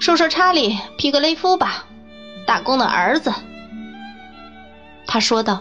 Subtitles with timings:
[0.00, 1.84] 说说查理·皮格雷夫吧，
[2.46, 3.32] 打工的儿子。”
[5.06, 5.60] 他说道。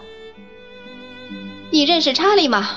[1.72, 2.70] “你认识查理吗？”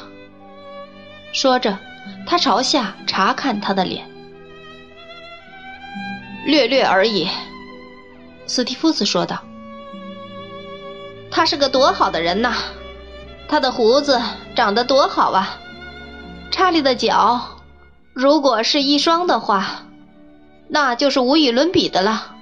[1.33, 1.78] 说着，
[2.26, 4.10] 他朝下查看他的脸。
[6.44, 7.28] “略略而已。”
[8.49, 9.38] 斯蒂夫斯说道。
[11.31, 12.54] “他是个多好的人呐！
[13.49, 14.21] 他的胡子
[14.56, 15.58] 长得多好啊！
[16.51, 17.41] 查理的脚，
[18.12, 19.84] 如果是一双的话。”
[20.74, 22.34] 那就是无与伦比的了。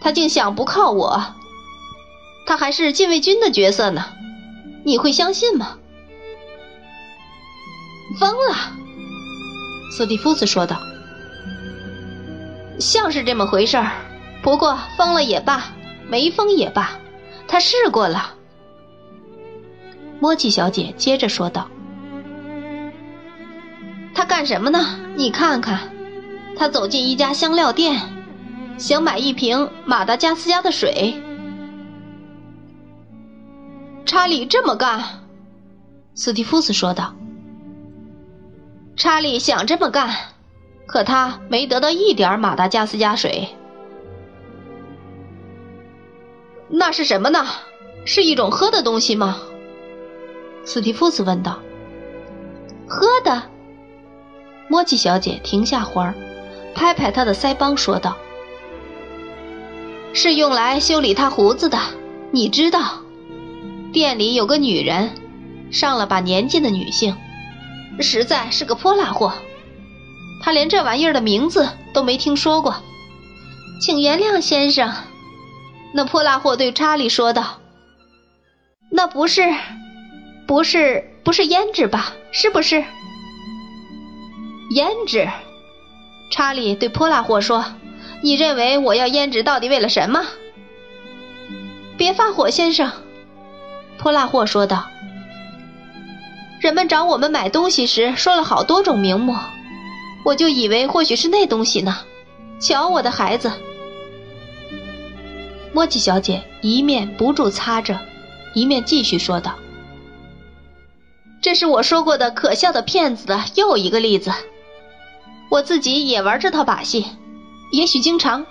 [0.00, 1.34] 他竟想不靠我，
[2.46, 4.04] 他还是禁卫军的角色呢，
[4.84, 5.76] 你会相信吗？
[8.20, 8.56] 疯了，
[9.96, 10.80] 斯蒂夫斯说道。
[12.78, 13.90] 像是这么回事儿，
[14.42, 15.64] 不过疯了也罢，
[16.08, 16.92] 没疯也罢，
[17.48, 18.34] 他试过了。
[20.20, 21.68] 莫奇小姐接着说道
[24.14, 25.00] ：“他干什么呢？
[25.16, 25.90] 你看看。”
[26.56, 28.00] 他走进一家香料店，
[28.78, 31.20] 想买一瓶马达加斯加的水。
[34.04, 35.02] 查理这么干，
[36.14, 37.14] 斯蒂夫斯说道。
[38.96, 40.14] 查理想这么干，
[40.86, 43.48] 可他没得到一点马达加斯加水。
[46.68, 47.46] 那是什么呢？
[48.04, 49.40] 是一种喝的东西吗？
[50.64, 51.58] 斯蒂夫斯问道。
[52.86, 53.42] 喝的。
[54.68, 56.14] 莫奇小姐停下花儿。
[56.74, 58.16] 拍拍他的腮帮，说道
[60.14, 61.78] ：“是用来修理他胡子的。
[62.30, 63.00] 你知道，
[63.92, 65.10] 店里有个女人，
[65.70, 67.16] 上了把年纪的女性，
[68.00, 69.32] 实在是个泼辣货。
[70.42, 72.74] 他连这玩意儿的名字都没听说过。
[73.80, 74.92] 请原谅，先生。”
[75.94, 77.58] 那泼辣货对查理说道
[78.90, 79.42] ：“那不是，
[80.46, 82.14] 不是，不是胭脂吧？
[82.32, 82.82] 是不是？
[84.74, 85.28] 胭脂。”
[86.32, 87.62] 查理对泼辣货说
[88.24, 90.24] ：“你认为我要胭脂到底为了什么？”
[91.98, 92.90] 别发火，先生。”
[93.98, 94.88] 泼辣货说道。
[96.58, 99.36] “人们找我们买东西时说了好多种名目，
[100.24, 101.98] 我就以为或许是那东西呢。
[102.58, 103.52] 瞧，我的孩子。”
[105.74, 108.00] 莫吉小姐一面不住擦着，
[108.54, 109.54] 一面继续说道
[111.42, 114.32] ：“这是我说过的可笑的骗子的又一个例子。”
[115.52, 117.04] 我自己也玩这套把戏，
[117.72, 118.46] 也许经常，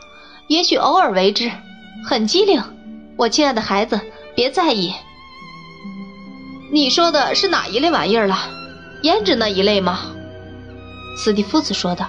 [0.46, 1.52] 也许偶尔为之，
[2.06, 2.62] 很机灵。
[3.18, 4.00] 我亲爱的孩子，
[4.36, 4.94] 别在意。
[6.72, 8.38] 你说的是哪一类玩意儿了？
[9.02, 10.12] 胭脂那一类吗？
[11.18, 12.06] 斯蒂夫斯说道。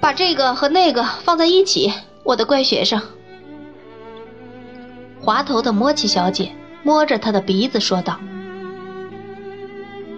[0.00, 1.92] 把这个和那个放在一起，
[2.24, 3.02] 我的乖学生。
[5.20, 6.50] 滑头的摸奇小姐
[6.82, 8.18] 摸着他的鼻子说道：“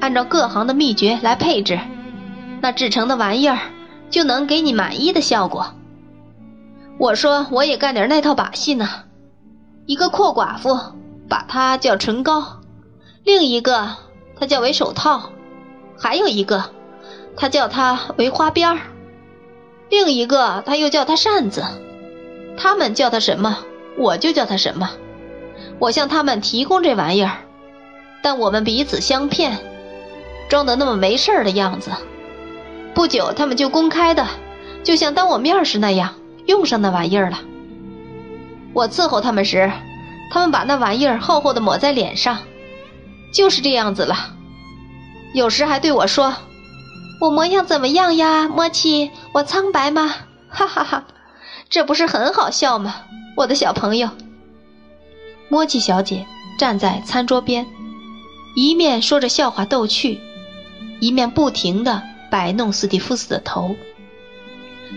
[0.01, 1.81] 按照各行的秘诀来配置。”
[2.65, 3.59] 那制成的玩意儿
[4.09, 5.75] 就能给你满意的效果。
[6.97, 8.89] 我说我也干点那套把戏呢。
[9.85, 10.79] 一个阔寡妇
[11.29, 12.63] 把它叫唇膏，
[13.23, 13.91] 另一个
[14.35, 15.25] 他叫为手套，
[15.99, 16.65] 还有一个
[17.37, 18.79] 他叫它为花边儿，
[19.91, 21.63] 另一个他又叫它扇子。
[22.57, 23.59] 他们叫它什么，
[23.99, 24.91] 我就叫它什么。
[25.79, 27.41] 我向他们提供这玩意儿，
[28.23, 29.59] 但我们彼此相骗，
[30.49, 31.91] 装的那么没事儿的样子。
[32.95, 34.27] 不久，他们就公开的，
[34.85, 36.15] 就像当我面时那样
[36.47, 37.41] 用上那玩意儿了。
[38.73, 39.71] 我伺候他们时，
[40.31, 42.39] 他们把那玩意儿厚厚的抹在脸上，
[43.33, 44.35] 就是这样子了。
[45.33, 46.35] 有时还对我说
[47.21, 49.11] ：“我模样怎么样呀，莫奇？
[49.33, 50.15] 我苍白吗？”
[50.49, 51.05] 哈哈哈，
[51.69, 52.95] 这不是很好笑吗，
[53.37, 54.09] 我的小朋友？
[55.49, 56.25] 莫奇小姐
[56.59, 57.67] 站在餐桌边，
[58.55, 60.21] 一面说着笑话逗趣，
[61.01, 62.03] 一面不停的。
[62.35, 63.77] 摆弄斯蒂夫斯的头，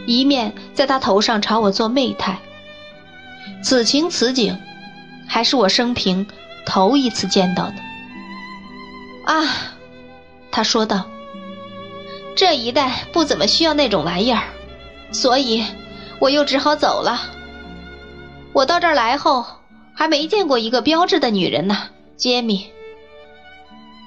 [0.08, 2.40] 一面在他头上朝我做媚态。
[3.62, 4.58] 此情此景，
[5.28, 6.25] 还是我生平
[6.66, 7.75] 头一次见到的。
[9.31, 9.46] 啊，
[10.50, 11.06] 他说道
[12.36, 14.42] ：“这一带不怎么需要那种玩意儿，
[15.12, 15.63] 所以
[16.18, 17.22] 我又只好走了。
[18.51, 19.45] 我到这儿来后，
[19.94, 22.72] 还没见过一个标致的女人呢，杰米。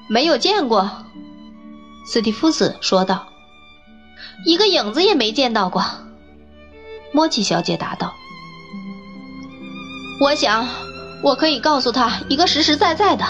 [0.09, 0.91] 没有见过。”
[2.13, 3.29] 斯蒂夫斯说道
[4.45, 5.85] ：“一个影子也没见到过。”
[7.15, 8.13] 莫奇小姐答道
[10.21, 10.67] ：“我想，
[11.23, 13.25] 我可以告诉他一个实实在在的。”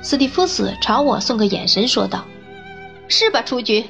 [0.00, 2.24] 斯蒂夫斯朝我送个眼神，说道
[3.06, 3.84] ：“是吧，雏菊？”“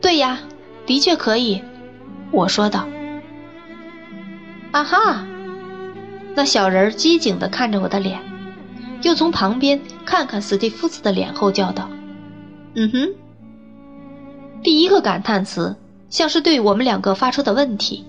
[0.00, 0.38] 对呀，
[0.86, 1.62] 的确可以。”
[2.32, 2.88] 我说道。
[4.72, 5.26] “啊哈！”
[6.34, 8.18] 那小人机警地看着我的脸。
[9.06, 11.88] 又从旁边看看斯蒂夫斯的脸后叫道
[12.74, 13.14] ：“嗯哼。”
[14.64, 15.76] 第一个感叹词
[16.10, 18.04] 像是对我们两个发出的问题；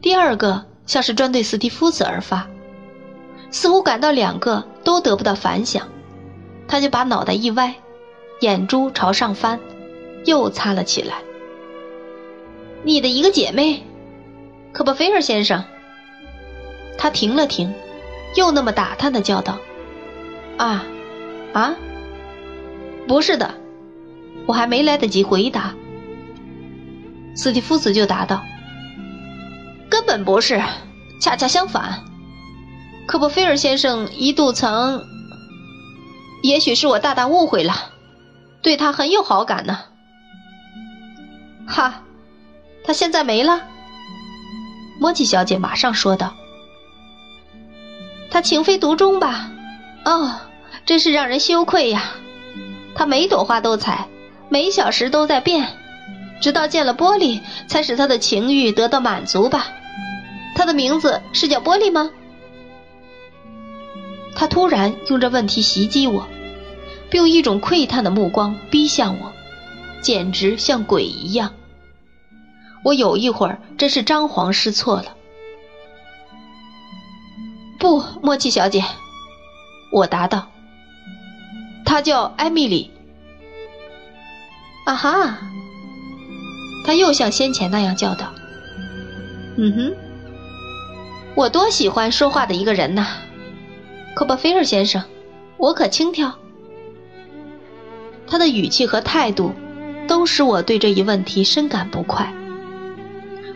[0.00, 2.46] 第二个像是专对斯蒂夫斯而发，
[3.50, 5.88] 似乎感到两个都得不到反响，
[6.68, 7.74] 他就把脑袋一歪，
[8.40, 9.58] 眼珠朝上翻，
[10.26, 11.16] 又擦了起来。
[12.84, 13.82] 你的一个姐妹，
[14.72, 15.64] 科波菲尔先生。
[16.96, 17.74] 他停了停，
[18.36, 19.58] 又那么打探的叫道
[20.56, 20.84] ：“啊，
[21.52, 21.74] 啊，
[23.06, 23.54] 不是的。”
[24.44, 25.72] 我还没来得及回答，
[27.36, 28.42] 斯蒂夫斯就答道
[29.88, 30.60] ：“根本不是，
[31.20, 32.02] 恰恰相反。
[33.06, 35.04] 科波菲尔先生一度曾……
[36.42, 37.72] 也许是我大大误会了，
[38.62, 39.78] 对他很有好感呢。”
[41.64, 42.02] 哈，
[42.82, 43.62] 他现在没了。
[44.98, 46.34] 莫奇小姐马上说道
[48.28, 49.52] ：“他情非独钟吧？
[50.04, 50.40] 哦，
[50.84, 52.14] 真是让人羞愧呀！
[52.94, 54.08] 他每朵花都采。”
[54.48, 55.66] 每小时都在变，
[56.42, 59.68] 直到见了玻璃，才使他的情欲得到满足吧。
[60.54, 62.10] 他的名字是叫玻璃吗？
[64.34, 66.28] 他突然用这问题袭击我，
[67.08, 69.32] 并用一种窥探的目光逼向我，
[70.02, 71.54] 简直像鬼一样。
[72.84, 75.16] 我有一会儿真是张皇失措了。
[77.78, 78.84] 不，莫契小姐，
[79.92, 80.48] 我答道。
[81.84, 82.90] 她叫艾米丽。
[84.84, 85.38] 啊哈！
[86.84, 88.32] 他又像先前那样叫道
[89.56, 89.94] ：“嗯哼，
[91.36, 93.06] 我多喜欢说话的一个人呐，
[94.16, 95.00] 科波菲尔先生，
[95.56, 96.32] 我可轻佻。”
[98.26, 99.52] 他的语气和态度
[100.08, 102.34] 都使我对这一问题深感不快。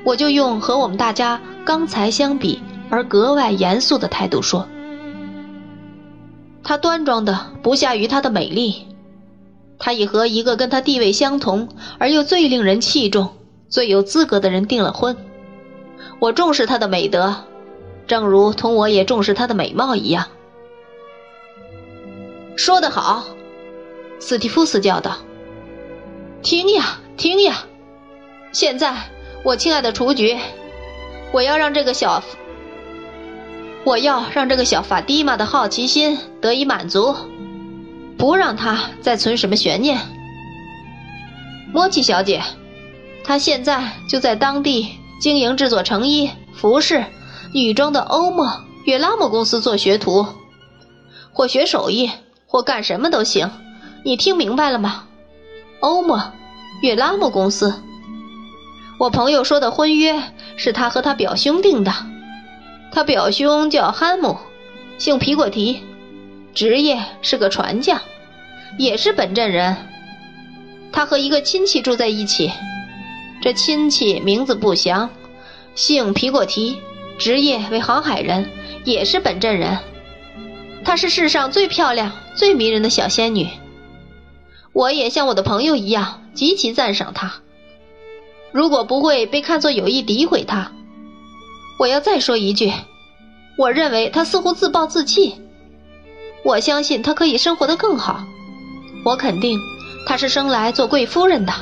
[0.05, 4.69] 我就用和我们大家刚才相比而格外严肃的态度说
[6.67, 8.89] ：“她端庄的不下于她的美丽。”
[9.79, 11.69] 她已和一个跟她地位相同
[11.99, 13.37] 而又最令人器重、
[13.69, 15.17] 最有资格的人订了婚。
[16.19, 17.37] 我重视她的美德，
[18.09, 20.27] 正如同我也重视她的美貌一样。
[22.57, 23.27] 说得好，
[24.19, 25.19] 斯蒂夫斯叫道
[26.43, 27.65] ：“听呀，听呀！
[28.51, 29.11] 现在，
[29.45, 30.37] 我亲爱的雏菊，
[31.33, 32.25] 我要让这个小……
[33.87, 37.15] 我要让这个小法蒂玛的好奇心得以满足。”
[38.19, 40.01] 不让他再存什么悬念。
[41.73, 42.43] 莫奇小姐，
[43.23, 44.89] 她现在就在当地
[45.21, 47.05] 经营制作成衣、服饰、
[47.53, 50.27] 女装的欧莫约拉姆公司做学徒，
[51.31, 52.11] 或学手艺，
[52.47, 53.51] 或干什么都行。
[54.03, 55.05] 你听明白了吗？
[55.81, 56.33] 欧莫
[56.81, 57.75] 约拉姆公司。
[58.99, 60.23] 我朋友说的婚约
[60.57, 61.93] 是他和他表兄订的。
[62.97, 64.39] 他表兄叫汉姆，
[64.97, 65.83] 姓皮果提。
[66.55, 68.01] 职业是个船匠，
[68.79, 69.77] 也是本镇人。
[70.93, 72.51] 他和一个亲戚住在一起，
[73.43, 75.11] 这亲戚名字不详，
[75.75, 76.79] 姓皮果提，
[77.19, 78.49] 职业为航海人，
[78.85, 79.77] 也是本镇人。
[80.83, 83.47] 她是世上最漂亮、最迷人的小仙女。
[84.73, 87.35] 我也像我的朋友一样极其赞赏她。
[88.53, 90.73] 如果不会被看作有意诋毁她，
[91.79, 92.73] 我要再说一句，
[93.59, 95.35] 我认为她似乎自暴自弃。
[96.45, 98.25] 我相信她可以生活得更好。
[99.05, 99.59] 我肯定，
[100.07, 101.53] 她是生来做贵夫人的。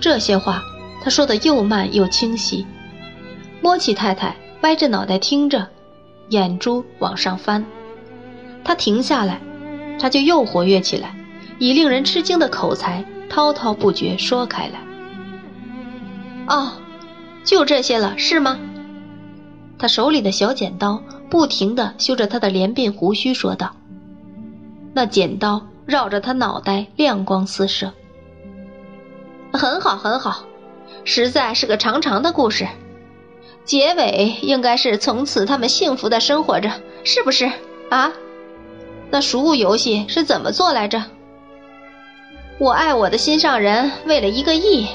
[0.00, 0.62] 这些话，
[1.02, 2.66] 他说的又慢又清晰。
[3.60, 5.68] 莫奇太太歪着脑袋听着，
[6.28, 7.64] 眼珠往上翻。
[8.64, 9.40] 他停下来，
[9.98, 11.14] 他就又活跃起来，
[11.58, 14.80] 以令人吃惊的口才滔滔不绝说开来。
[16.48, 16.72] 哦，
[17.44, 18.58] 就这些了，是吗？
[19.78, 21.02] 他手里的小剪刀。
[21.28, 23.74] 不停地修着他的连鬓胡须，说道
[24.94, 27.92] ：“那剪刀绕着他脑袋亮光四射。
[29.52, 30.44] 很好，很好，
[31.04, 32.68] 实在是个长长的故事。
[33.64, 36.70] 结尾应该是从此他们幸福的生活着，
[37.02, 37.50] 是不是
[37.90, 38.12] 啊？
[39.10, 41.02] 那熟物游戏是怎么做来着？
[42.58, 44.86] 我爱我的心上人，为了一个亿，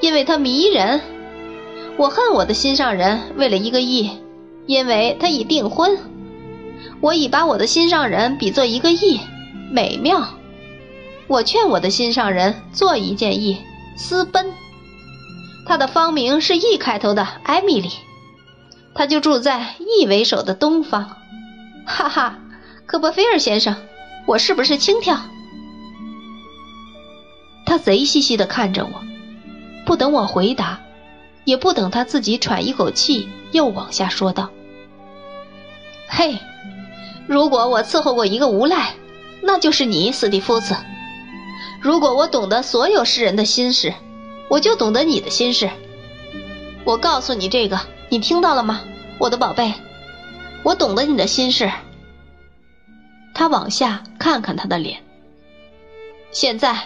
[0.00, 1.00] 因为他迷人；
[1.96, 4.10] 我恨我的心上人，为了一个亿。”
[4.64, 5.98] 因为他已订婚，
[7.00, 9.18] 我已把我的心上人比作一个亿，
[9.72, 10.24] 美妙。
[11.26, 13.58] 我劝我的心上人做一件亿，
[13.96, 14.52] 私奔。
[15.66, 17.90] 他的芳名是 E 开头的艾米丽，
[18.94, 21.16] 他就住在 E 为首的东方。
[21.84, 22.38] 哈哈，
[22.86, 23.74] 科波菲尔先生，
[24.26, 25.18] 我是不是轻佻？
[27.66, 29.02] 他贼兮兮地看着我，
[29.84, 30.81] 不等我回答。
[31.44, 34.50] 也不等他自己喘一口气，又往下说道
[36.08, 36.38] ：“嘿，
[37.26, 38.94] 如果我伺候过一个无赖，
[39.42, 40.76] 那就是你，斯蒂夫子。
[41.80, 43.92] 如果我懂得所有世人的心事，
[44.48, 45.68] 我就懂得你的心事。
[46.84, 48.82] 我告诉你这个，你听到了吗，
[49.18, 49.72] 我的宝贝？
[50.62, 51.70] 我懂得你的心事。
[53.34, 55.02] 他往下看看他的脸。
[56.30, 56.76] 现在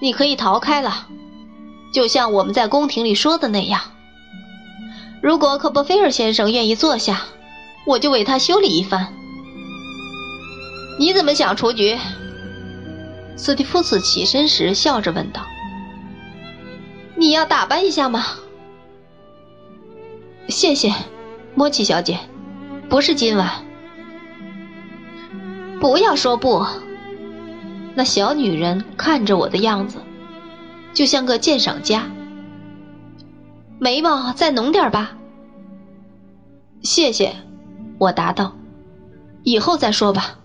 [0.00, 1.06] 你可以逃开了，
[1.94, 3.91] 就像我们在宫廷里说的那样。
[5.22, 7.22] 如果科波菲尔先生愿意坐下，
[7.86, 9.14] 我就为他修理一番。
[10.98, 11.96] 你怎么想出局？
[13.36, 15.46] 斯蒂夫斯起身时笑着问道
[17.16, 18.24] ：“你要打扮一下吗？”
[20.48, 20.92] 谢谢，
[21.54, 22.18] 莫奇小姐，
[22.88, 23.64] 不是今晚。
[25.80, 26.66] 不要说不。
[27.94, 29.98] 那小女人看着我的样子，
[30.92, 32.10] 就像个鉴赏家。
[33.82, 35.16] 眉毛再浓点吧。
[36.82, 37.34] 谢谢，
[37.98, 38.52] 我答道。
[39.42, 40.38] 以后再说吧。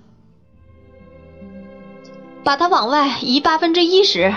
[2.43, 4.33] 把它往外移八分之一时，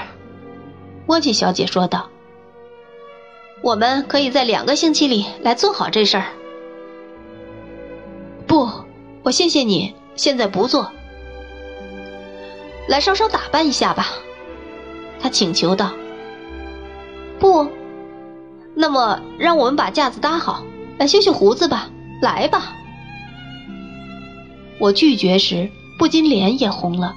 [1.07, 2.11] 莫奇小姐说道。
[3.63, 6.27] 我们可以在两个星期里来做好这事儿。
[8.47, 8.69] 不，
[9.23, 10.93] 我谢谢你，现在不做。
[12.87, 14.09] 来稍稍打扮一下吧，
[15.19, 15.91] 他请求道。
[17.39, 17.67] 不，
[18.81, 20.65] 那么让我们把架子搭好，
[20.99, 21.91] 来修修胡子吧。
[22.23, 22.73] 来吧。
[24.79, 27.15] 我拒绝时，不禁脸也红了，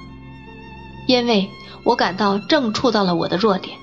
[1.08, 1.48] 因为
[1.82, 3.76] 我感到正触到了我的弱点。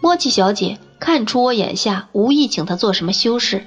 [0.00, 0.78] 莫奇小姐。
[0.98, 3.66] 看出我眼下无意请他做什么修饰，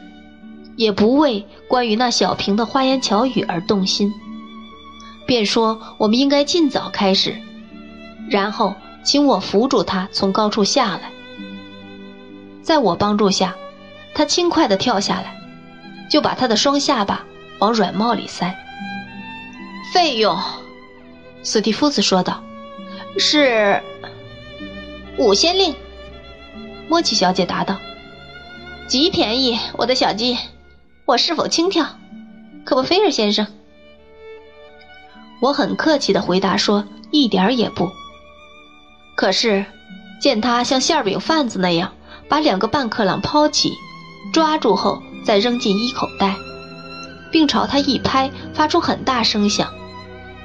[0.76, 4.12] 也不为关于那小瓶的花言巧语而动心，
[5.28, 7.36] 便说我们应该尽早开始，
[8.32, 11.12] 然后请我扶住他从高处下来。
[12.62, 13.56] 在我帮助下，
[14.14, 15.38] 他轻快地跳下来，
[16.10, 17.26] 就把他的双下巴
[17.60, 18.56] 往软帽里塞。
[19.94, 20.38] 费用，
[21.42, 22.44] 斯蒂夫斯说道，
[23.18, 23.82] 是
[25.18, 25.74] 五先令。
[26.88, 27.78] 莫奇小姐答道
[28.88, 30.38] ：“极便宜，我的小鸡。
[31.06, 31.86] 我是否轻佻，
[32.66, 33.48] 可不，菲尔先生？”
[35.42, 37.90] 我很客气的回答说：“一点也不。”
[39.16, 39.66] 可是，
[40.22, 41.94] 见他像馅饼贩子那样
[42.30, 43.74] 把两个半克朗抛起，
[44.32, 46.36] 抓住后再扔进衣口袋，
[47.32, 49.74] 并朝他一拍，发出很大声响，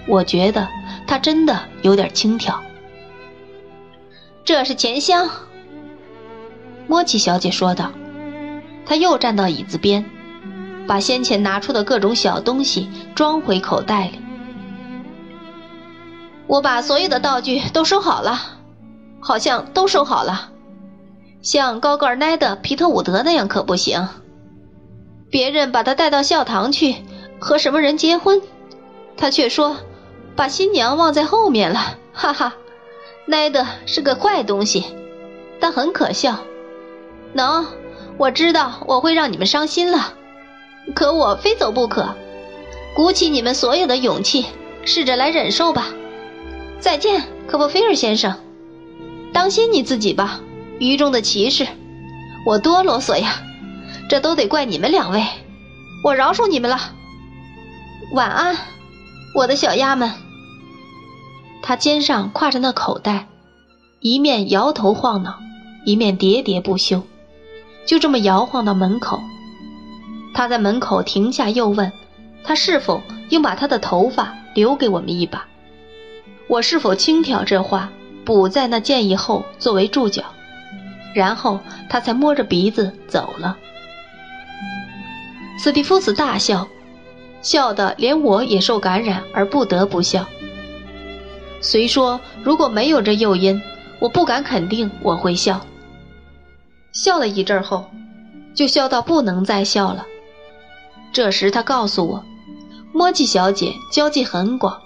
[0.08, 0.66] 我觉得
[1.06, 2.58] 他真的有点轻佻。
[4.44, 5.28] 这是钱箱。
[6.86, 7.92] 莫奇小姐说道
[8.84, 10.04] ：“她又站到椅子边，
[10.86, 14.20] 把先前拿出的各种小东西装回口袋里。
[16.46, 18.38] 我把所有的道具都收好了，
[19.20, 20.50] 好像都收好了。
[21.44, 24.08] 像高个儿奈的皮特伍德那样可不行。
[25.30, 26.96] 别人把他带到教堂去
[27.38, 28.40] 和什么人结婚，
[29.16, 29.76] 他却说
[30.34, 31.98] 把新娘忘在后面了。
[32.14, 32.54] 哈哈，
[33.26, 34.86] 奈德是个坏东西，
[35.60, 36.38] 但很可笑。”
[37.34, 37.66] 能，
[38.16, 40.14] 我知道我会让你们伤心了，
[40.94, 42.14] 可我非走不可。
[42.94, 44.46] 鼓起你们所有的勇气，
[44.86, 45.88] 试着来忍受吧。
[46.80, 48.34] 再见，科波菲尔先生，
[49.32, 50.40] 当心你自己吧，
[50.88, 51.66] 愚中的骑士。
[52.46, 53.40] 我多啰嗦呀，
[54.08, 55.24] 这都得怪你们两位。
[56.02, 56.78] 我饶恕你们了。
[58.12, 58.56] 晚安，
[59.34, 60.12] 我的小鸭们。
[61.62, 63.26] 他肩上挎着那口袋，
[64.00, 65.38] 一面摇头晃脑，
[65.86, 67.02] 一面喋喋不休。
[67.86, 69.20] 就这么摇晃到门口，
[70.34, 71.90] 他在门口停下，又问
[72.44, 75.46] ：“他是否应把他的头发留给我们一把？
[76.46, 77.90] 我是否轻佻？”这话
[78.26, 80.24] 补在那建议后作为注脚，
[81.14, 83.56] 然后他才摸着鼻子走了。
[85.58, 86.66] 斯蒂夫斯大笑，
[87.40, 90.26] 笑得连我也受感染而不得不笑。
[91.60, 93.62] 虽说如果没有这诱因，
[94.00, 95.64] 我不敢肯定我会笑。
[96.92, 97.88] 笑了一阵后，
[98.54, 100.04] 就笑到不能再笑了。
[101.12, 102.24] 这时他告诉我，
[102.92, 104.80] 莫奇小姐交际很广，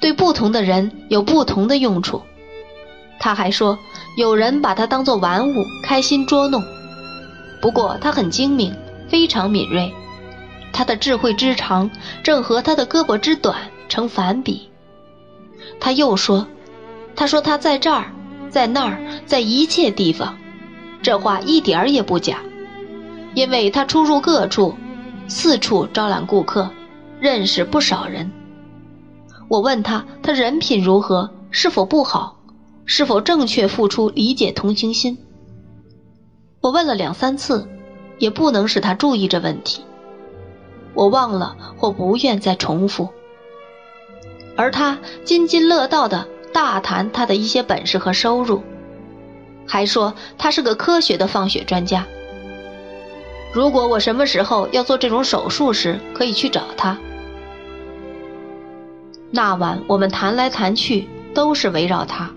[0.00, 2.22] 对不同的人有不同的用处。
[3.18, 3.78] 他还说，
[4.16, 6.64] 有人把他当作玩物，开心捉弄。
[7.60, 8.74] 不过他很精明，
[9.08, 9.92] 非常敏锐，
[10.72, 11.90] 他的智慧之长
[12.22, 13.54] 正和他的胳膊之短
[13.90, 14.70] 成反比。
[15.78, 16.46] 他又说，
[17.14, 18.10] 他说他在这儿，
[18.48, 20.34] 在那儿，在一切地方。
[21.02, 22.38] 这话一点儿也不假，
[23.34, 24.74] 因为他出入各处，
[25.28, 26.70] 四处招揽顾客，
[27.20, 28.32] 认识不少人。
[29.48, 31.30] 我问他，他人品如何？
[31.50, 32.35] 是否不好？
[32.86, 35.18] 是否正确付出理解同情心？
[36.60, 37.68] 我问了两三次，
[38.18, 39.84] 也不能使他注意这问题。
[40.94, 43.08] 我忘了或不愿再重复。
[44.56, 48.62] 而他津津乐道的大谈他的一些本事和收入。
[49.66, 52.06] 还说他是个科学的放血专家。
[53.52, 56.96] 如果我什么时候要做这种手术时，可以去找他。
[59.32, 62.30] 那晚我们谈来谈去都是围绕他。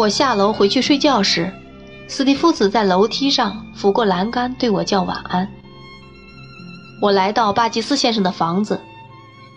[0.00, 1.52] 我下楼回去睡觉时，
[2.08, 5.46] 斯蒂夫子在楼梯上扶过栏杆对我叫晚安。
[7.02, 8.80] 我来到巴基斯先生的房子，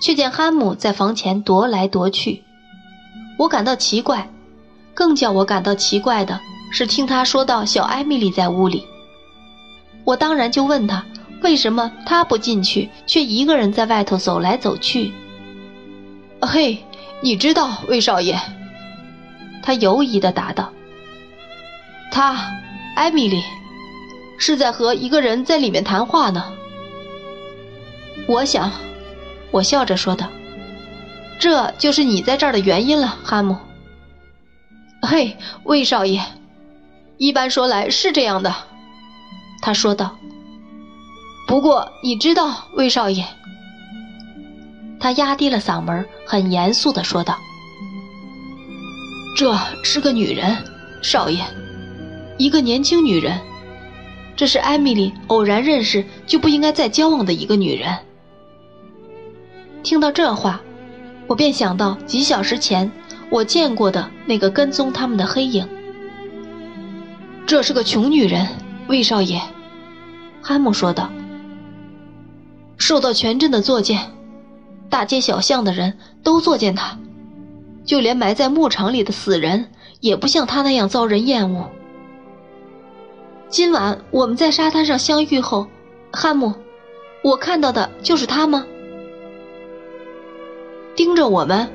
[0.01, 2.43] 却见汉姆在房前踱来踱去。
[3.39, 4.29] 我感到奇怪，
[4.93, 6.37] 更叫我感到奇怪的
[6.73, 8.85] 是听他说到小艾米丽在屋里。
[10.03, 11.05] 我当然就问他，
[11.41, 15.13] 为什么他不进去，却一个人在外头走来走去？
[16.41, 16.83] 嘿，
[17.21, 18.37] 你知道，魏少爷？
[19.63, 20.71] 他犹疑地答道
[22.11, 22.51] ：“他，
[22.95, 23.41] 艾米丽，
[24.37, 26.53] 是在和一个人在里面谈话呢。”
[28.27, 28.71] 我想，
[29.51, 30.27] 我笑着说道
[31.39, 33.57] ：“这就是你在这儿的原因了，哈姆。”
[35.01, 36.21] 嘿，魏少爷，
[37.17, 38.53] 一般说来是这样的。
[39.61, 40.17] 他说道
[41.47, 43.25] ：“不过你知道，魏少爷。”
[44.99, 47.37] 他压低了嗓门，很严肃地说道
[49.35, 50.55] ：“这是个女人，
[51.01, 51.43] 少爷，
[52.37, 53.39] 一个年轻女人。
[54.35, 57.97] 这是艾米丽偶然认识就不应该再交往的一个女人。”
[59.83, 60.61] 听到这话，
[61.27, 62.91] 我便想到几小时前
[63.29, 65.67] 我见过的那个跟踪他们的黑影。
[67.45, 68.47] 这是个穷女人。
[68.87, 69.41] 魏少爷，
[70.41, 71.09] 哈姆说道
[72.77, 74.11] ：“受到全镇的作践，
[74.89, 76.99] 大街小巷的人都作践他，
[77.85, 81.69] 就连埋在牧场里的死人也不像他那样遭人厌恶。
[83.49, 85.67] 今晚我们在沙滩上相遇后，
[86.11, 86.53] 汉姆，
[87.23, 88.65] 我看到的就是他吗？
[90.95, 91.69] 盯着我们。”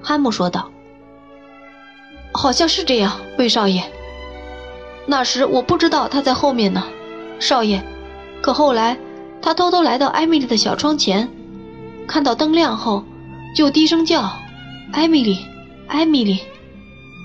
[0.00, 0.70] 汉姆说道
[2.32, 3.82] ：“好像是这样，魏少爷。”
[5.06, 6.84] 那时我不知道他在后面呢，
[7.40, 7.82] 少爷。
[8.40, 8.96] 可后来，
[9.42, 11.28] 他偷偷来到艾米丽的小窗前，
[12.06, 13.02] 看到灯亮后，
[13.56, 14.30] 就低声叫
[14.92, 15.38] ：“艾米丽，
[15.86, 16.40] 艾米丽，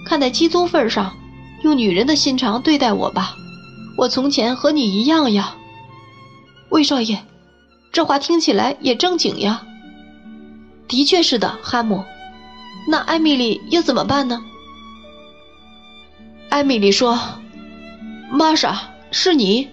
[0.05, 1.15] 看在基督份上，
[1.63, 3.35] 用女人的心肠对待我吧。
[3.97, 5.55] 我从前和你一样呀，
[6.69, 7.23] 魏少爷。
[7.91, 9.65] 这话听起来也正经呀。
[10.87, 12.03] 的确是的，哈姆。
[12.87, 14.43] 那艾米丽又怎么办呢？
[16.49, 17.19] 艾米丽说。
[18.31, 19.69] 玛莎，是你？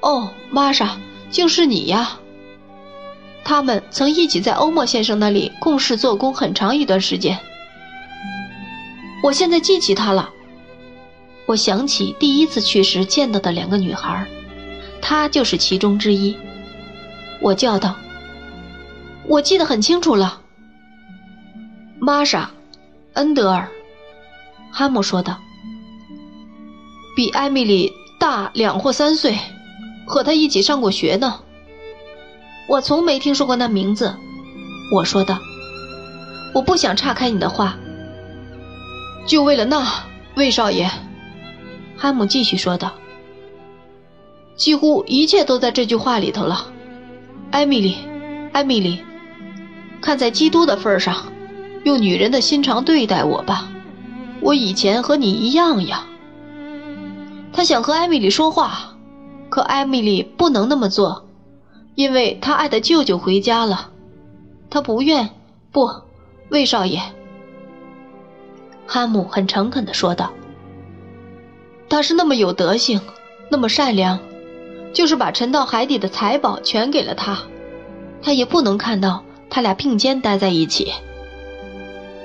[0.00, 0.98] 哦，玛莎，
[1.30, 2.18] 竟是你呀！
[3.44, 7.38] 他们曾一起在欧莫先生那里共事做工很长一段时间。
[9.22, 10.30] 我现在记起他了。
[11.46, 14.26] 我想起第一次去时见到的两个女孩，
[15.02, 16.34] 她就是其中之一。
[17.42, 17.96] 我叫道
[19.28, 20.40] ：“我记得很清楚了。”
[22.00, 22.50] 玛莎，
[23.12, 23.68] 恩德尔，
[24.72, 25.38] 哈姆说道。
[27.14, 29.38] 比艾米丽大两或三岁，
[30.06, 31.40] 和她一起上过学呢。
[32.66, 34.14] 我从没听说过那名字。
[34.92, 35.38] 我说道
[36.54, 37.76] ：“我不想岔开你的话，
[39.26, 39.86] 就为了那，
[40.36, 40.90] 魏少爷。”
[41.96, 42.92] 哈姆继续说道
[44.56, 46.66] ：“几乎一切都在这句话里头了。
[47.50, 47.96] 艾米丽，
[48.52, 49.00] 艾米丽，
[50.00, 51.32] 看在基督的份上，
[51.84, 53.68] 用女人的心肠对待我吧。
[54.40, 56.06] 我以前和你一样呀。”
[57.52, 58.96] 他想和艾米丽说话，
[59.48, 61.23] 可艾米丽不能那么做，
[61.94, 63.90] 因为他爱的舅舅回家了。
[64.70, 65.30] 他不愿，
[65.70, 65.88] 不，
[66.50, 67.00] 魏少爷。
[68.86, 70.32] 哈姆很诚恳地说道
[71.88, 73.00] ：“他是那么有德行，
[73.48, 74.18] 那么善良，
[74.92, 77.38] 就是把沉到海底的财宝全给了他，
[78.20, 80.92] 他也不能看到他俩并肩待在一起。”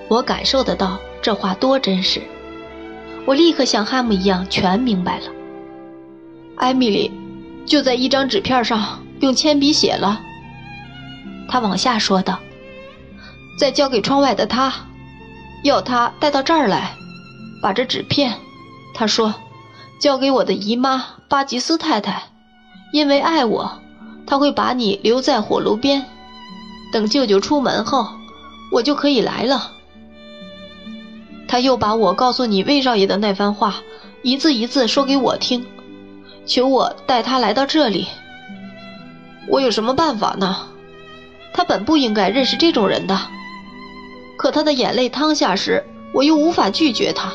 [0.09, 2.19] 我感受得到这话多真实。
[3.25, 5.25] 我立刻像哈姆一样全明白了。
[6.55, 7.11] 艾米丽
[7.69, 10.19] 就在一张纸片上用铅笔写了。
[11.47, 12.39] 他往下说道
[13.57, 14.73] ：“再交给窗外的他，
[15.63, 16.95] 要他带到这儿来，
[17.61, 18.33] 把这纸片，
[18.93, 19.33] 他说，
[20.01, 22.23] 交给我的姨妈巴吉斯太太，
[22.91, 23.79] 因为爱我，
[24.25, 26.05] 他会把你留在火炉边，
[26.91, 28.07] 等舅舅出门后，
[28.71, 29.73] 我就可以来了。”
[31.47, 33.75] 他又把我告诉你魏少爷的那番话，
[34.21, 35.65] 一字一字说给我听，
[36.45, 38.07] 求我带他来到这里。
[39.47, 40.67] 我有什么办法呢？
[41.53, 43.19] 他本不应该认识这种人的，
[44.37, 47.33] 可他的眼泪淌下时，我又无法拒绝他。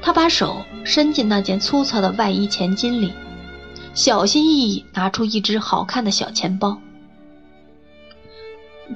[0.00, 3.12] 他把手伸进那件粗糙的外衣前襟里，
[3.94, 6.78] 小心翼翼拿出一只好看的小钱包。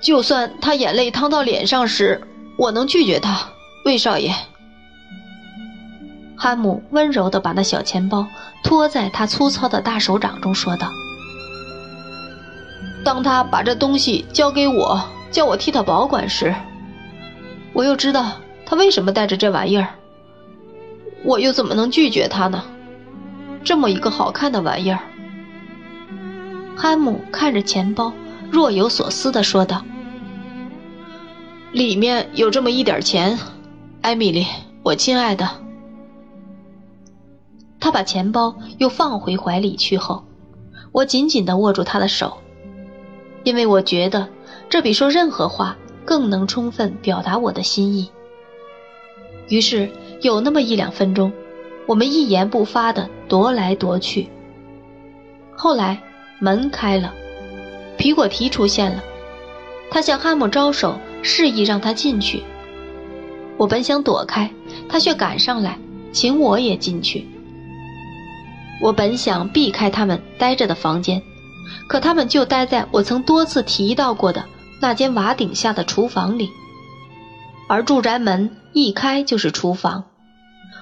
[0.01, 2.27] 就算他眼泪淌到脸上时。
[2.59, 3.49] 我能拒绝他，
[3.87, 4.31] 魏少爷。
[6.42, 8.26] 汉姆温柔地把那小钱包
[8.64, 10.88] 托在他粗糙的大手掌中，说道
[13.07, 15.00] ：“当他把这东西交给我，
[15.31, 16.52] 叫我替他保管时，
[17.72, 18.33] 我又知道
[18.66, 19.87] 他为什么带着这玩意儿。
[21.22, 22.64] 我又怎么能拒绝他呢？
[23.62, 24.98] 这么一个好看的玩意儿。”
[26.76, 28.12] 汉姆看着钱包，
[28.50, 29.85] 若有所思地说道
[31.70, 33.38] ：“里面有这么一点钱，
[34.00, 34.44] 艾米丽，
[34.83, 35.48] 我亲爱的。”
[37.83, 40.23] 他把钱包又放回怀里去后，
[40.92, 42.38] 我紧紧地握住他的手，
[43.42, 44.29] 因为我觉得
[44.68, 48.09] 这比说任何话更能充分表达我的心意。
[49.49, 49.90] 于是
[50.21, 51.33] 有那么一两分钟，
[51.85, 54.29] 我们一言不发地踱来踱去。
[55.57, 56.01] 后来
[56.38, 57.12] 门开了，
[57.99, 59.03] 皮果提出现了，
[59.90, 62.45] 他向哈姆招手，示意让他进去。
[63.57, 64.49] 我本想躲开，
[64.88, 65.77] 他却赶上来，
[66.12, 67.27] 请我也进去。
[68.83, 71.23] 我本想避开他们待着的房间，
[71.87, 74.45] 可他们就待在我曾多次提到过的
[74.81, 76.51] 那间瓦顶下的厨房里，
[77.68, 80.03] 而住宅门一开就是厨房。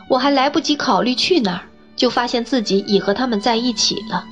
[0.09, 1.63] 我还来不及考虑去哪儿，
[1.95, 4.25] 就发现自己已和他们在一起了。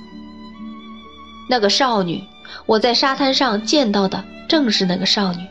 [1.50, 2.24] 那个少女，
[2.64, 5.46] 我在沙滩上见到的正是那个少女，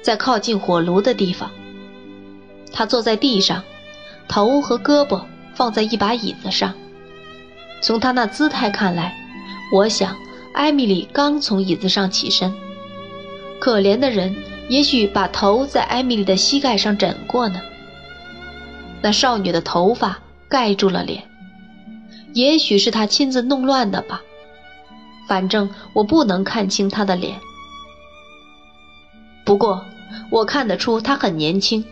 [0.00, 1.50] 在靠近火炉的地方。
[2.72, 3.64] 她坐在地上，
[4.28, 5.20] 头和胳膊
[5.54, 6.72] 放在一把椅子上。
[7.82, 9.16] 从他那姿态看来，
[9.72, 10.16] 我想
[10.52, 12.52] 艾米丽刚从椅子上起身。
[13.58, 14.36] 可怜的人，
[14.68, 17.60] 也许把头在艾米丽的膝盖上枕过呢。
[19.02, 21.24] 那少女的头发盖住了脸，
[22.34, 24.20] 也许是她亲自弄乱的吧。
[25.28, 27.38] 反正我不能看清她的脸。
[29.44, 29.84] 不过
[30.30, 31.84] 我看得出她很年轻，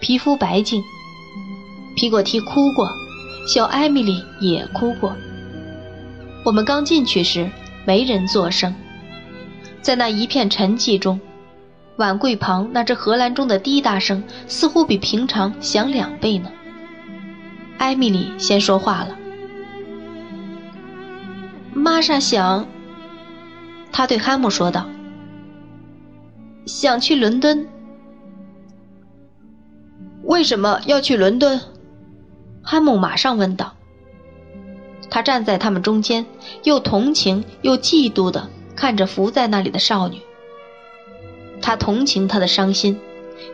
[0.00, 0.82] 皮肤白净。
[1.94, 2.90] 皮果提哭过。
[3.46, 5.16] 小艾米丽也哭过。
[6.44, 7.48] 我们刚进去时，
[7.84, 8.74] 没人作声，
[9.80, 11.20] 在那一片沉寂中，
[11.96, 16.50] 碗柜旁那只荷兰钟的滴答声似乎比平常响两倍呢。
[17.78, 19.16] 艾米丽先说话了
[21.72, 22.66] ：“玛莎想，
[23.92, 24.86] 她对哈姆说道，
[26.64, 27.64] 想去伦敦。
[30.24, 31.60] 为什么要去伦敦？”
[32.66, 33.74] 哈姆马上问道。
[35.08, 36.26] 他站在他们中间，
[36.64, 40.20] 又同情又嫉妒地看着伏在那里的少女。
[41.62, 42.98] 他同情她的伤心，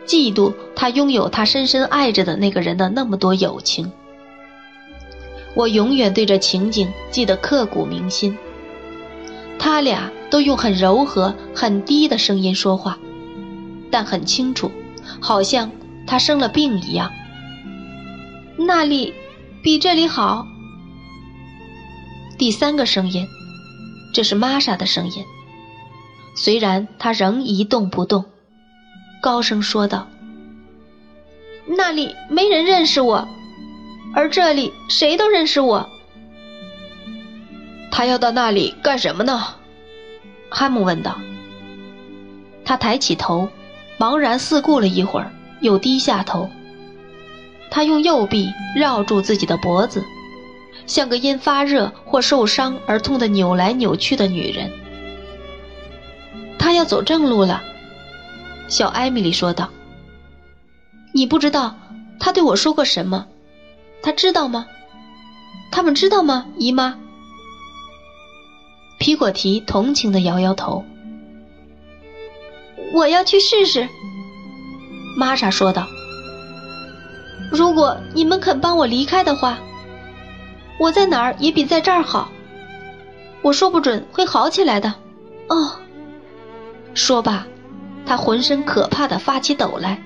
[0.07, 3.91] 嫉妒他拥有他深深爱着的那个人的那么多友情。
[5.53, 8.35] 我永远对这情景记得刻骨铭心。
[9.59, 12.97] 他俩都用很柔和、很低的声音说话，
[13.91, 14.71] 但很清楚，
[15.21, 15.71] 好像
[16.07, 17.11] 他生了病一样。
[18.65, 19.13] 那里
[19.61, 20.47] 比这里好。
[22.37, 23.27] 第三个声音，
[24.13, 25.23] 这是玛莎的声音。
[26.35, 28.23] 虽然她仍一动不动，
[29.21, 30.07] 高声说道
[31.67, 33.27] ：“那里没人认识我，
[34.15, 35.89] 而这里谁都认识我。”
[37.91, 39.43] 他要到那里干什么呢？
[40.49, 41.19] 汉姆问道。
[42.63, 43.49] 他抬起头，
[43.99, 46.49] 茫然四顾了一会儿，又低下头。
[47.75, 50.05] 他用右臂绕住自己的脖子，
[50.85, 54.71] 像个因发热或受伤而痛得扭来扭去的女人。
[56.59, 57.63] 他要走正路了，
[58.67, 59.71] 小艾米丽说道。
[61.15, 61.75] 你不知道
[62.19, 63.25] 他对我说过什么？
[64.03, 64.67] 他知道吗？
[65.71, 66.99] 他们知道吗，姨妈？
[68.99, 70.85] 皮果提同情的摇摇头。
[72.93, 73.89] 我要去试试，
[75.17, 75.87] 玛莎说道。
[77.53, 79.59] 如果你们肯帮我离开的话，
[80.79, 82.31] 我在哪儿也比在这儿好。
[83.43, 84.91] 我说不准会好起来的。
[85.49, 85.73] 哦，
[86.95, 87.45] 说罢，
[88.07, 90.01] 他浑身可怕的发起抖来。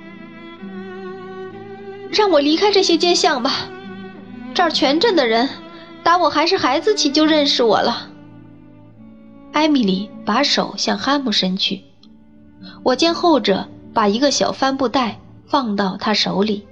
[2.11, 3.69] 让我离开这些街巷吧，
[4.53, 5.47] 这儿全镇的人
[6.03, 8.09] 打我还是孩子起就认识我了。
[9.53, 11.81] 艾米丽把手向哈姆伸去，
[12.83, 16.67] 我见后者把一个小帆布袋放到他手里。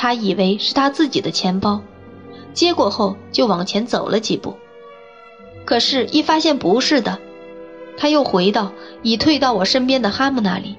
[0.00, 1.82] 他以为是他自己的钱包，
[2.54, 4.56] 接过后就往前走了几步，
[5.64, 7.18] 可是，一发现不是的，
[7.96, 8.70] 他又回到
[9.02, 10.76] 已退到我身边的哈姆那里，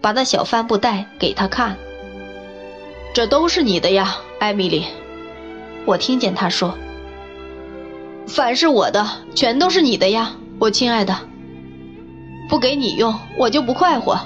[0.00, 1.76] 把那小帆布袋给他看。
[3.12, 4.84] 这都是你的呀，艾米丽，
[5.84, 6.78] 我听见他说。
[8.28, 11.18] 凡是我的，全都是你的呀，我亲爱的。
[12.48, 14.16] 不给你用，我就不快活。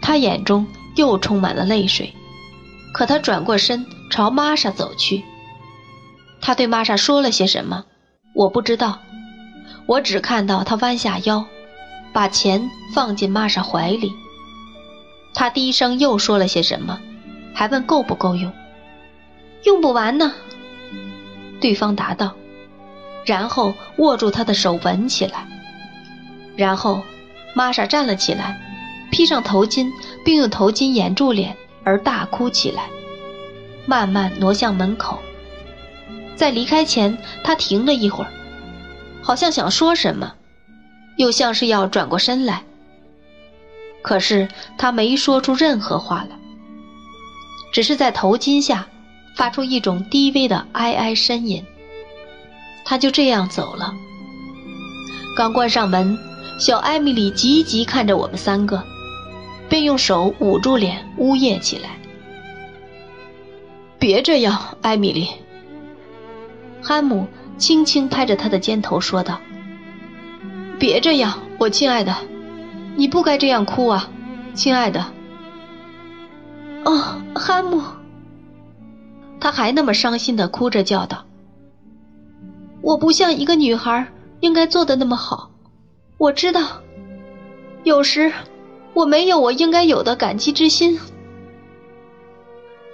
[0.00, 0.64] 他眼中。
[0.96, 2.14] 又充满了泪水。
[2.92, 5.24] 可他转过身朝玛莎走去。
[6.40, 7.84] 他对玛莎说了些什么，
[8.34, 8.98] 我不知道。
[9.86, 11.44] 我只看到他弯下腰，
[12.12, 14.12] 把钱放进玛莎怀里。
[15.34, 17.00] 他低声又说了些什么，
[17.54, 18.52] 还问够不够用。
[19.64, 20.32] 用不完呢，
[21.60, 22.34] 对方答道。
[23.24, 25.46] 然后握住他的手吻起来。
[26.56, 27.02] 然后，
[27.54, 28.60] 玛莎站了起来，
[29.10, 29.88] 披上头巾，
[30.24, 32.88] 并用头巾掩住脸，而大哭起来，
[33.86, 35.18] 慢慢挪向门口。
[36.34, 38.30] 在离开前，他停了一会儿，
[39.22, 40.32] 好像想说什么，
[41.16, 42.62] 又像是要转过身来。
[44.02, 46.36] 可是他没说出任何话来，
[47.72, 48.86] 只是在头巾下
[49.36, 51.64] 发出一种低微的哀哀呻吟。
[52.84, 53.94] 他就这样走了。
[55.36, 56.18] 刚关上门，
[56.58, 58.82] 小艾米丽急急看着我们三个，
[59.72, 61.88] 便用手捂住脸，呜咽起来。
[63.98, 65.26] 别这样，艾米丽。
[66.82, 69.40] 汉姆轻轻拍着她的肩头说道
[70.78, 72.14] ：“别这样，我亲爱的，
[72.96, 74.10] 你不该这样哭啊，
[74.52, 75.06] 亲爱的。”
[76.84, 77.80] 哦，汉姆，
[79.40, 81.24] 他还那么伤心的哭着叫道
[82.82, 84.06] ：“我不像一个女孩
[84.40, 85.50] 应该做的那么好，
[86.18, 86.60] 我知道，
[87.84, 88.30] 有时
[88.94, 91.00] 我没有我应该有的感激之心。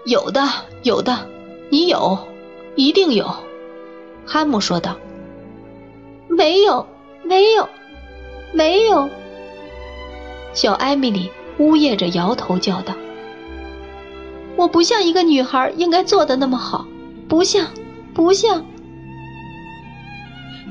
[0.05, 0.43] 有的，
[0.83, 1.29] 有的，
[1.71, 2.19] 你有，
[2.77, 3.35] 一定有。”
[4.25, 4.97] 哈姆说道
[6.29, 6.87] ：“没有，
[7.25, 7.69] 没有，
[8.53, 9.09] 没有。”
[10.55, 12.95] 小艾米丽呜咽着摇头叫道
[14.57, 16.87] ：“我不像一个女孩应该做的那么好，
[17.29, 17.67] 不像，
[18.15, 18.65] 不像。”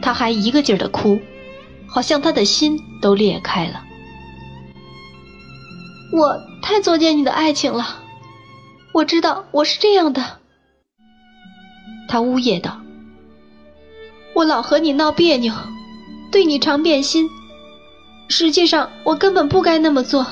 [0.01, 1.19] 她还一个劲儿的哭，
[1.87, 3.83] 好像她的心都裂开了。
[6.11, 7.99] 我太作践你的爱情了，
[8.93, 10.39] 我知道我是这样的。”
[12.07, 12.79] 他呜咽道。
[14.33, 15.53] 我老和你闹别扭，
[16.31, 17.29] 对你常变心。
[18.29, 20.25] 实际上，我根本不该那么做。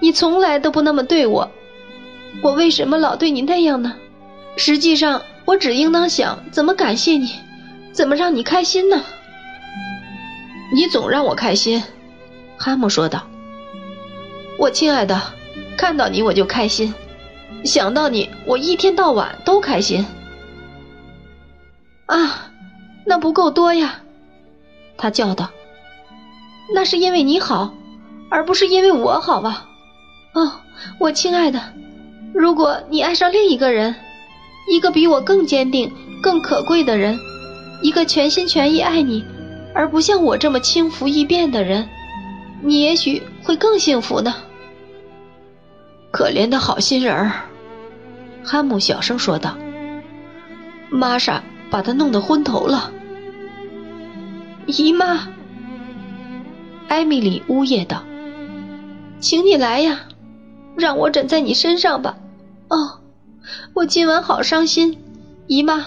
[0.00, 1.50] 你从来都不那么对我，
[2.42, 3.94] 我为什么老对你那样呢？
[4.56, 7.30] 实际上，我只应当想怎么感谢你，
[7.92, 9.02] 怎么让你开心呢？
[10.74, 11.82] 你总让我开心，
[12.56, 13.26] 哈姆说道。
[14.64, 15.20] 我亲爱的，
[15.76, 16.94] 看到你我就开心，
[17.64, 20.06] 想到你我一天到晚都开心。
[22.06, 22.50] 啊！
[23.04, 24.00] 那不够多呀，
[24.96, 25.50] 他叫道
[26.74, 27.74] ：“那是因为你好，
[28.30, 29.68] 而不是因为我好吧？
[30.32, 30.52] 哦，
[30.98, 31.60] 我亲爱的，
[32.32, 33.94] 如果你爱上另一个人，
[34.70, 37.20] 一个比我更坚定、更可贵的人，
[37.82, 39.26] 一个全心全意爱你，
[39.74, 41.86] 而不像我这么轻浮易变的人，
[42.62, 44.34] 你也许会更幸福呢。”
[46.14, 47.32] 可怜的好心人儿，
[48.44, 49.56] 汉姆小声说道
[50.88, 52.92] ：“玛莎。”把他弄得昏头了，
[54.66, 55.26] 姨妈，
[56.86, 58.04] 艾米丽呜咽道
[59.18, 60.02] ：“请你来呀，
[60.76, 62.14] 让我枕在你身上吧。”
[62.70, 63.00] 哦，
[63.72, 64.96] 我今晚好伤心，
[65.48, 65.84] 姨妈。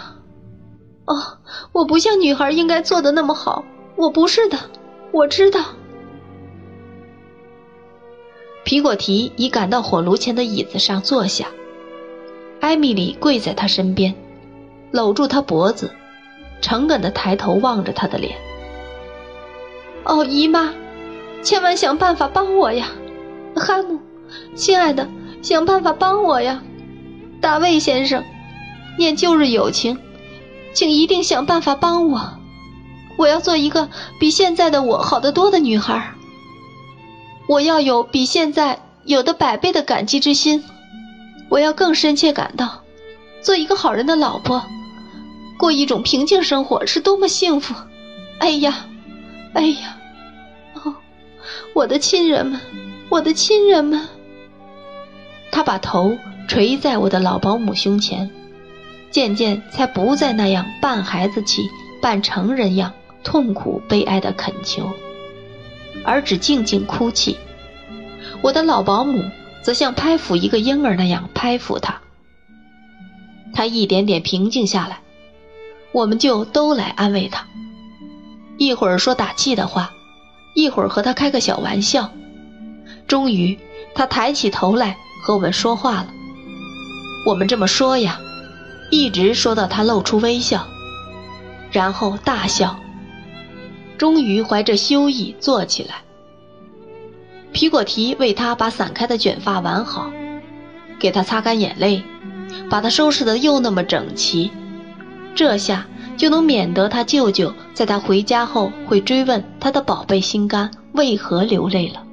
[1.05, 1.37] 哦，
[1.71, 3.63] 我不像女孩应该做的那么好，
[3.95, 4.57] 我不是的，
[5.13, 5.61] 我知道。
[8.67, 11.47] 皮果提已赶到火炉前的椅子上坐下，
[12.59, 14.13] 艾米丽跪在他身边。
[14.91, 15.93] 搂住他脖子，
[16.59, 18.35] 诚恳地抬头望着他的脸。
[20.03, 20.73] 哦，姨妈，
[21.43, 22.89] 千万想办法帮我呀！
[23.55, 24.01] 哈姆，
[24.53, 25.07] 亲爱的，
[25.41, 26.61] 想办法帮我呀！
[27.39, 28.21] 大卫先生，
[28.99, 29.97] 念旧日友情，
[30.73, 32.33] 请一定想办法帮我。
[33.17, 33.87] 我要做一个
[34.19, 36.15] 比现在的我好得多的女孩。
[37.47, 40.63] 我要有比现在有的百倍的感激之心。
[41.49, 42.81] 我要更深切感到，
[43.41, 44.63] 做一个好人的老婆。
[45.57, 47.73] 过一种平静生活是多么幸福！
[48.39, 48.85] 哎呀，
[49.53, 49.97] 哎呀，
[50.73, 50.93] 哦，
[51.73, 52.59] 我的亲人们，
[53.09, 54.07] 我的亲人们！
[55.51, 58.29] 他把头垂在我的老保姆胸前，
[59.09, 61.63] 渐渐才不再那样半孩子气、
[62.01, 64.91] 半成人样痛苦悲哀的恳求，
[66.03, 67.37] 而只静静哭泣。
[68.41, 69.23] 我的老保姆
[69.61, 72.01] 则像拍抚一个婴儿那样拍抚他，
[73.53, 74.99] 他一点点平静下来。
[75.91, 77.47] 我们就都来安慰他，
[78.57, 79.91] 一会儿说打气的话，
[80.53, 82.11] 一会儿和他开个小玩笑。
[83.07, 83.57] 终于，
[83.95, 86.07] 他抬起头来和我们说话了。
[87.25, 88.19] 我们这么说呀，
[88.91, 90.67] 一直说到他露出微笑，
[91.71, 92.79] 然后大笑。
[93.97, 95.95] 终于怀着羞意坐起来。
[97.51, 100.11] 皮果提为他把散开的卷发挽好，
[100.99, 102.03] 给他擦干眼泪，
[102.69, 104.51] 把他收拾得又那么整齐，
[105.33, 112.03] 这下就能免得他舅舅在他回家后会追问他的宝贝心肝为何流泪了。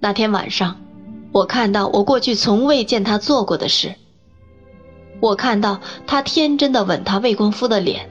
[0.00, 0.76] 那天晚上，
[1.30, 3.94] 我看到我过去从未见他做过的事。
[5.20, 8.10] 我看到他天真的吻他未婚夫的脸，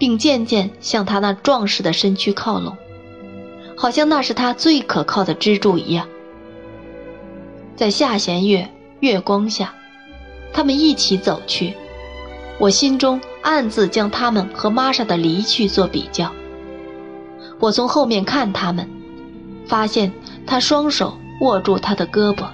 [0.00, 2.76] 并渐渐向他那壮实的身躯靠拢，
[3.76, 6.08] 好像那是他最可靠的支柱一样。
[7.76, 9.74] 在下弦月月光下，
[10.52, 11.74] 他们一起走去，
[12.58, 16.32] 我心中暗自将他们和玛莎的离去做比较。
[17.58, 18.90] 我从后面看他们，
[19.68, 20.12] 发现。
[20.46, 22.46] 他双手握住他的胳膊，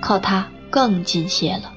[0.00, 1.72] 靠他更近些了。